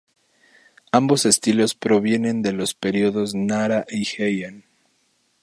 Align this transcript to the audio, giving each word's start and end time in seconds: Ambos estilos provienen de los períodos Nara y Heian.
Ambos 0.91 1.27
estilos 1.27 1.75
provienen 1.75 2.41
de 2.41 2.53
los 2.53 2.73
períodos 2.73 3.35
Nara 3.35 3.85
y 3.87 4.07
Heian. 4.19 4.63